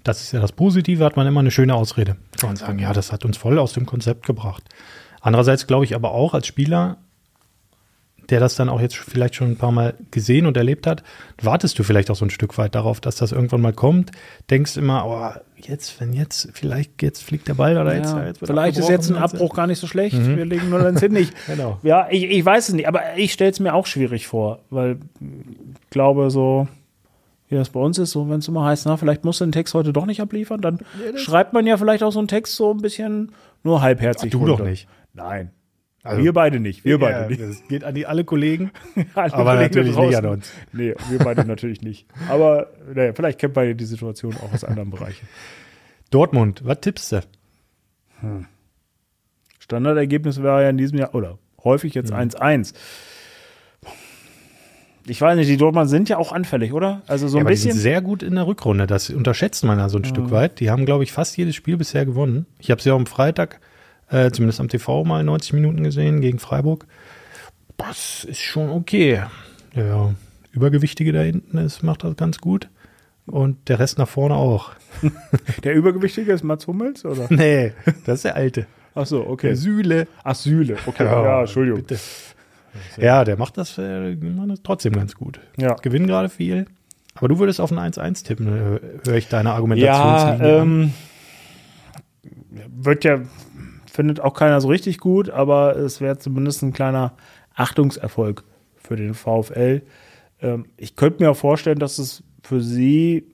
[0.05, 2.17] das ist ja das Positive, hat man immer eine schöne Ausrede.
[2.39, 4.63] Kann man sagen, ja, das hat uns voll aus dem Konzept gebracht.
[5.21, 6.99] Andererseits glaube ich aber auch als Spieler,
[8.33, 11.03] der das dann auch jetzt vielleicht schon ein paar Mal gesehen und erlebt hat,
[11.43, 14.11] wartest du vielleicht auch so ein Stück weit darauf, dass das irgendwann mal kommt.
[14.49, 18.47] Denkst immer, oh, jetzt, wenn jetzt, vielleicht jetzt fliegt der Ball oder ja, jetzt, jetzt
[18.47, 20.17] Vielleicht ist jetzt ein Abbruch gar nicht so schlecht.
[20.17, 20.39] Mhm.
[20.39, 21.35] Wir legen nur ins hin nicht.
[21.47, 21.79] genau.
[21.83, 24.97] Ja, ich, ich weiß es nicht, aber ich stelle es mir auch schwierig vor, weil
[25.21, 26.69] ich glaube so,
[27.51, 29.53] wie das bei uns ist, so wenn es immer heißt, na, vielleicht musst du den
[29.53, 32.57] Text heute doch nicht abliefern, dann ja, schreibt man ja vielleicht auch so einen Text
[32.57, 34.29] so ein bisschen nur halbherzig.
[34.29, 34.57] Ach, du runter.
[34.57, 34.89] doch nicht.
[35.13, 35.51] Nein.
[36.05, 36.85] Also, wir beide nicht.
[36.85, 37.41] Wir beide nicht.
[37.41, 38.73] Das geht an die alle Kollegen.
[39.15, 40.53] alle aber Kollegen natürlich nicht an uns.
[40.73, 42.07] Nee, wir beide natürlich nicht.
[42.29, 45.29] Aber naja, vielleicht kennt beide die Situation auch aus anderen Bereichen.
[46.11, 47.21] Dortmund, was tippst du?
[48.21, 48.47] Hm.
[49.61, 52.75] Standardergebnis wäre ja in diesem Jahr, oder häufig jetzt 1-1.
[52.75, 52.77] Hm.
[55.07, 57.03] Ich weiß nicht, die Dortmund sind ja auch anfällig, oder?
[57.07, 57.71] Also so ein ja, bisschen.
[57.71, 58.87] Die sind sehr gut in der Rückrunde.
[58.87, 60.07] Das unterschätzt man ja so ein mhm.
[60.07, 60.61] Stück weit.
[60.61, 62.47] Die haben, glaube ich, fast jedes Spiel bisher gewonnen.
[62.61, 63.61] Ich habe sie auch am Freitag
[64.13, 66.87] äh, zumindest am TV mal 90 Minuten gesehen gegen Freiburg.
[67.77, 69.23] Das ist schon okay.
[69.75, 70.15] Ja,
[70.53, 72.69] Übergewichtige da hinten ist, macht das ganz gut.
[73.27, 74.73] Und der Rest nach vorne auch.
[75.65, 77.27] Der Übergewichtige ist Mats Hummels, oder?
[77.31, 77.73] Nee,
[78.05, 78.67] das ist der Alte.
[78.95, 79.49] Ach so, okay.
[79.49, 80.09] Der Sühle.
[80.23, 80.77] Ach, Sühle.
[80.87, 81.81] Okay, ja, ja Entschuldigung.
[81.83, 81.99] Bitte.
[82.99, 84.17] Ja, der macht das, äh,
[84.63, 85.41] trotzdem ganz gut.
[85.57, 85.75] Ja.
[85.75, 86.67] Gewinnen gerade viel.
[87.15, 90.41] Aber du würdest auf ein 1-1 tippen, äh, höre ich deine Argumentation.
[90.41, 90.93] Ja, ähm,
[92.69, 93.21] wird ja
[93.93, 97.13] findet auch keiner so richtig gut, aber es wäre zumindest ein kleiner
[97.55, 98.43] Achtungserfolg
[98.77, 99.83] für den VfL.
[100.41, 103.27] Ähm, ich könnte mir auch vorstellen, dass es für sie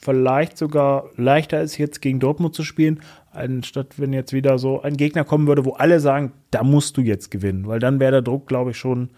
[0.00, 3.00] vielleicht sogar leichter ist, jetzt gegen Dortmund zu spielen,
[3.32, 7.00] anstatt wenn jetzt wieder so ein Gegner kommen würde, wo alle sagen, da musst du
[7.00, 9.08] jetzt gewinnen, weil dann wäre der Druck, glaube ich, schon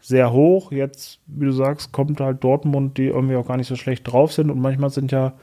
[0.00, 0.72] sehr hoch.
[0.72, 4.32] Jetzt, wie du sagst, kommt halt Dortmund, die irgendwie auch gar nicht so schlecht drauf
[4.32, 5.34] sind und manchmal sind ja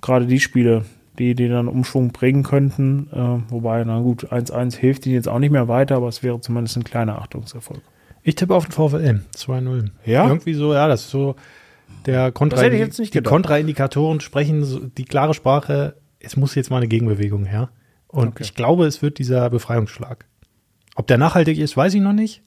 [0.00, 0.84] gerade die Spiele,
[1.18, 3.08] die, die dann Umschwung bringen könnten.
[3.12, 6.40] Äh, wobei, na gut, 1-1 hilft ihnen jetzt auch nicht mehr weiter, aber es wäre
[6.40, 7.80] zumindest ein kleiner Achtungserfolg.
[8.22, 9.90] Ich tippe auf den VfL 2-0.
[10.04, 10.26] Ja?
[10.26, 11.36] Irgendwie so, ja, das ist so
[12.06, 17.44] der Kontra die Kontraindikatoren sprechen so, die klare Sprache, es muss jetzt mal eine Gegenbewegung
[17.44, 17.70] her.
[18.08, 18.42] Und okay.
[18.44, 20.26] ich glaube, es wird dieser Befreiungsschlag.
[20.96, 22.42] Ob der nachhaltig ist, weiß ich noch nicht.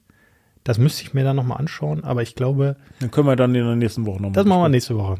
[0.64, 2.76] Das müsste ich mir dann nochmal anschauen, aber ich glaube.
[3.00, 4.32] Dann können wir dann in der nächsten Woche nochmal.
[4.32, 5.16] Das machen wir nächste Woche.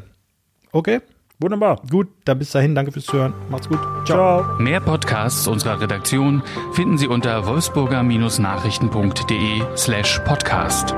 [0.71, 1.01] Okay?
[1.39, 1.81] Wunderbar.
[1.89, 2.75] Gut, dann bis dahin.
[2.75, 3.33] Danke fürs Zuhören.
[3.49, 3.79] Macht's gut.
[4.05, 4.43] Ciao.
[4.43, 4.59] Ciao.
[4.59, 10.93] Mehr Podcasts unserer Redaktion finden Sie unter wolfsburger-nachrichten.de slash podcast.